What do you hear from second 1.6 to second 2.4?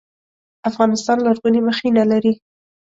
مخینه لري